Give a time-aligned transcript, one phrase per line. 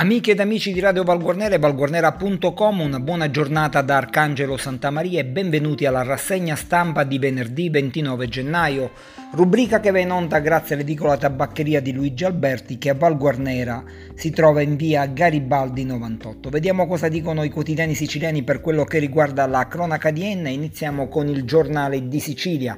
[0.00, 5.20] Amiche ed amici di Radio Valguarnera e valguarnera.com, una buona giornata da Arcangelo Santa Maria
[5.20, 8.92] e benvenuti alla rassegna stampa di venerdì 29 gennaio,
[9.32, 14.30] rubrica che va in onda grazie all'edicola tabaccheria di Luigi Alberti che a Valguarnera si
[14.30, 16.48] trova in via Garibaldi 98.
[16.48, 21.08] Vediamo cosa dicono i quotidiani siciliani per quello che riguarda la cronaca di Enna, iniziamo
[21.08, 22.74] con il giornale di Sicilia.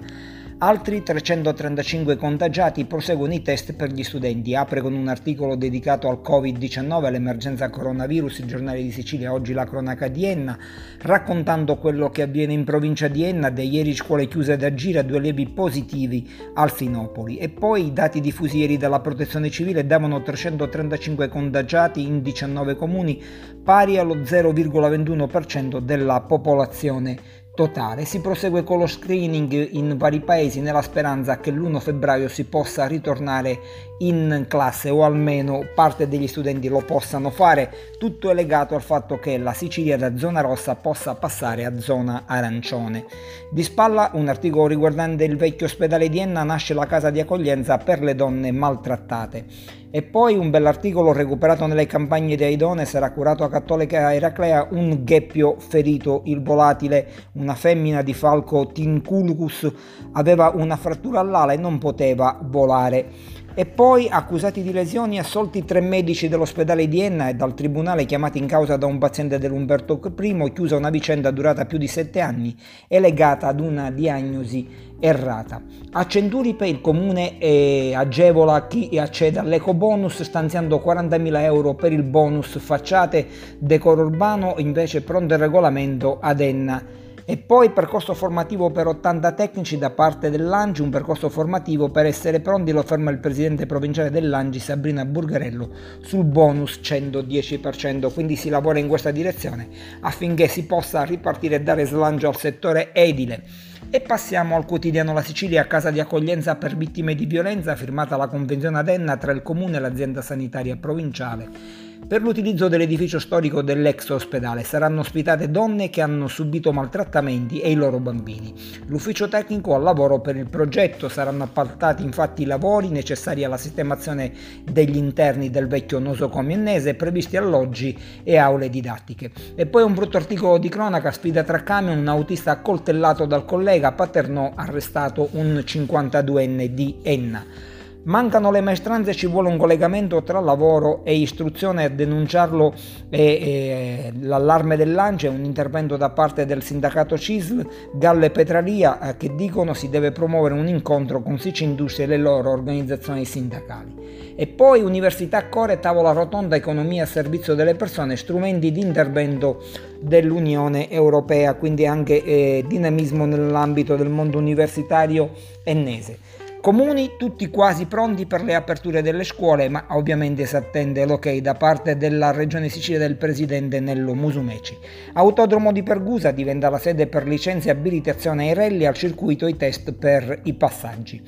[0.65, 4.55] Altri 335 contagiati proseguono i test per gli studenti.
[4.55, 9.65] Apre con un articolo dedicato al Covid-19, all'emergenza coronavirus, il giornale di Sicilia, oggi la
[9.65, 10.56] cronaca di Enna,
[11.01, 15.17] raccontando quello che avviene in provincia di Enna, da ieri scuole chiuse da gira, due
[15.17, 17.39] allevi positivi al Finopoli.
[17.39, 23.20] E poi i dati diffusi ieri dalla protezione civile davano 335 contagiati in 19 comuni,
[23.65, 28.05] pari allo 0,21% della popolazione totale.
[28.05, 32.86] Si prosegue con lo screening in vari paesi nella speranza che l'1 febbraio si possa
[32.86, 33.61] ritornare
[33.98, 37.72] in classe o almeno parte degli studenti lo possano fare.
[37.98, 42.25] Tutto è legato al fatto che la Sicilia da zona rossa possa passare a zona
[42.27, 43.05] arancione.
[43.50, 47.77] Di spalla un articolo riguardante il vecchio ospedale di Enna nasce la casa di accoglienza
[47.78, 49.81] per le donne maltrattate.
[49.95, 55.05] E poi un bell'articolo recuperato nelle campagne di Aidone sarà curato a Cattolica Eraclea un
[55.05, 59.71] gheppio ferito, il volatile, una femmina di falco Tinculcus
[60.12, 63.07] aveva una frattura all'ala e non poteva volare.
[63.55, 68.39] E poi accusati di lesioni assolti tre medici dell'ospedale di Enna e dal tribunale chiamati
[68.39, 72.56] in causa da un paziente dell'Umberto I, chiusa una vicenda durata più di sette anni
[72.89, 74.67] e legata ad una diagnosi
[74.98, 75.61] errata.
[75.92, 82.59] A Centuripe il comune eh, agevola chi accede all'ecobonus stanziando 40.000 euro per il bonus
[82.59, 83.27] facciate
[83.59, 87.00] decoro urbano, invece pronto il regolamento ad Enna.
[87.25, 92.41] E poi percorso formativo per 80 tecnici da parte dell'Angi, un percorso formativo per essere
[92.41, 95.71] pronti, lo ferma il presidente provinciale dell'Angi Sabrina Burgarello
[96.03, 99.69] sul bonus 110%, quindi si lavora in questa direzione
[100.00, 103.43] affinché si possa ripartire e dare slancio al settore edile.
[103.91, 108.27] E passiamo al quotidiano La Sicilia, casa di accoglienza per vittime di violenza, firmata la
[108.27, 114.65] convenzione adenna tra il comune e l'azienda sanitaria provinciale per l'utilizzo dell'edificio storico dell'ex ospedale
[114.65, 118.53] saranno ospitate donne che hanno subito maltrattamenti e i loro bambini.
[118.87, 124.33] L'ufficio tecnico al lavoro per il progetto saranno appaltati infatti i lavori necessari alla sistemazione
[124.65, 129.31] degli interni del vecchio nosocomio ennese, previsti alloggi e aule didattiche.
[129.55, 133.93] E poi un brutto articolo di cronaca, sfida tra camion, un autista accoltellato dal collega,
[133.93, 137.72] Paternò arrestato un 52enne di Enna.
[138.05, 141.85] Mancano le maestranze, ci vuole un collegamento tra lavoro e istruzione.
[141.85, 142.75] A denunciarlo
[143.09, 147.65] è, è l'allarme dell'ANCE, un intervento da parte del sindacato CISL,
[147.95, 152.09] Gallo e Petralia, eh, che dicono si deve promuovere un incontro con Sici Industria e
[152.09, 154.34] le loro organizzazioni sindacali.
[154.34, 159.63] E poi Università Core, tavola rotonda, economia a servizio delle persone, strumenti di intervento
[160.01, 165.31] dell'Unione Europea, quindi anche eh, dinamismo nell'ambito del mondo universitario
[165.63, 166.41] ennese.
[166.62, 171.55] Comuni tutti quasi pronti per le aperture delle scuole, ma ovviamente si attende l'ok da
[171.55, 174.78] parte della Regione Sicilia del presidente Nello Musumeci.
[175.15, 179.56] Autodromo di Pergusa diventa la sede per licenze e abilitazione ai rally al circuito i
[179.56, 181.21] test per i passaggi.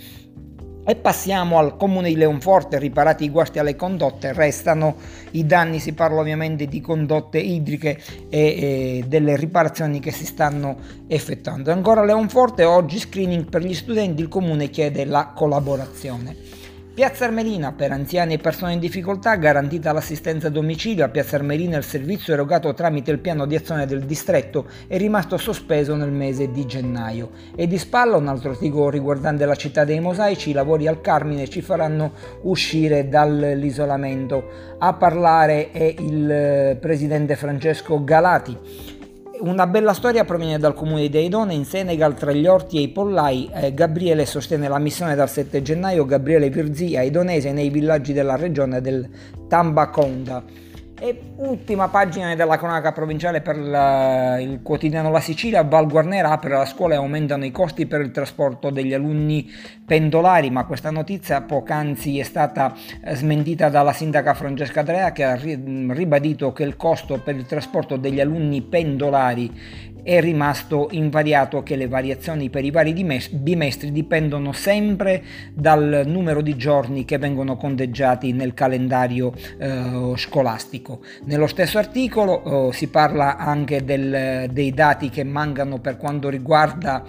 [0.87, 4.97] E passiamo al comune di Leonforte, riparati i guasti alle condotte, restano
[5.31, 10.77] i danni, si parla ovviamente di condotte idriche e, e delle riparazioni che si stanno
[11.06, 11.73] effettuando.
[11.73, 16.63] Ancora Leonforte, oggi screening per gli studenti, il comune chiede la collaborazione.
[16.94, 21.05] Piazza Armerina per anziani e persone in difficoltà garantita l'assistenza a domicilio.
[21.05, 25.37] A Piazza Armerina il servizio erogato tramite il piano di azione del distretto è rimasto
[25.37, 27.31] sospeso nel mese di gennaio.
[27.56, 31.49] E di spalla un altro articolo riguardante la città dei mosaici, i lavori al Carmine
[31.49, 32.12] ci faranno
[32.43, 34.76] uscire dall'isolamento.
[34.78, 38.56] A parlare è il eh, presidente Francesco Galati.
[39.40, 42.88] Una bella storia proviene dal comune di Eidone in Senegal tra gli orti e i
[42.88, 43.50] pollai.
[43.52, 48.81] Eh, Gabriele sostiene la missione dal 7 gennaio, Gabriele Virzia, Eidonese nei villaggi della regione
[48.81, 49.08] del
[49.48, 50.44] Tambaconda.
[50.96, 56.50] E ultima pagina della cronaca provinciale per la, il quotidiano La Sicilia, Val Guarnera apre
[56.50, 59.50] la scuola e aumentano i costi per il trasporto degli alunni
[59.85, 65.35] pendolari, ma questa notizia poc'anzi è stata eh, smentita dalla sindaca Francesca Drea che ha
[65.35, 71.88] ribadito che il costo per il trasporto degli alunni pendolari è rimasto invariato che le
[71.88, 75.23] variazioni per i vari bimestri dipendono sempre
[75.55, 80.83] dal numero di giorni che vengono conteggiati nel calendario eh, scolastico.
[80.84, 81.00] Scolastico.
[81.25, 87.02] Nello stesso articolo oh, si parla anche del, dei dati che mancano per quanto riguarda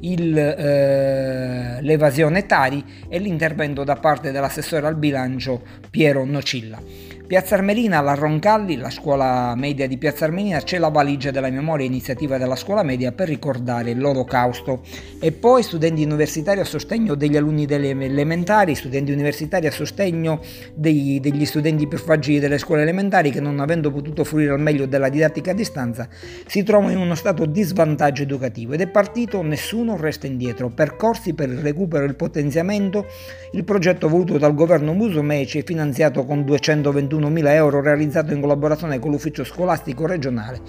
[0.00, 5.60] il, eh, l'evasione Tari e l'intervento da parte dell'assessore al bilancio
[5.90, 6.80] Piero Nocilla.
[7.28, 11.84] Piazza Armerina, la Roncalli, la scuola media di Piazza Armerina, c'è la valigia della memoria
[11.84, 14.80] iniziativa della scuola media per ricordare l'olocausto.
[15.20, 20.40] E poi studenti universitari a sostegno degli alunni delle elementari, studenti universitari a sostegno
[20.72, 24.86] dei, degli studenti più fragili delle scuole elementari che non avendo potuto fruire al meglio
[24.86, 26.08] della didattica a distanza
[26.46, 28.72] si trovano in uno stato di svantaggio educativo.
[28.72, 33.04] Ed è partito Nessuno resta indietro, percorsi per il recupero e il potenziamento,
[33.52, 38.98] il progetto voluto dal governo Musumeci e finanziato con 221 21.000 euro realizzato in collaborazione
[38.98, 40.60] con l'ufficio scolastico regionale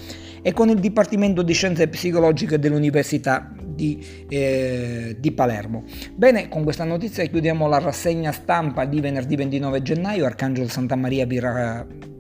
[0.42, 5.84] e con il Dipartimento di Scienze Psicologiche dell'Università di, eh, di, Palermo.
[6.16, 10.26] Bene, con questa notizia chiudiamo la rassegna stampa di venerdì 29 gennaio.
[10.26, 11.40] Arcangelo Santa Maria vi,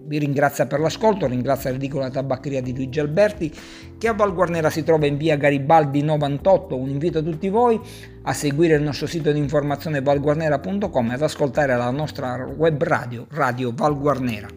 [0.09, 3.53] vi ringrazia per l'ascolto, ringrazia l'edicola tabaccheria di Luigi Alberti
[3.95, 6.75] che a Val Guarnera si trova in via Garibaldi 98.
[6.75, 7.79] Un invito a tutti voi
[8.23, 13.27] a seguire il nostro sito di informazione valguarnera.com e ad ascoltare la nostra web radio,
[13.29, 14.47] Radio Val Guarnera.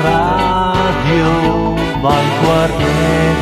[0.00, 3.37] Radio Val Guarnera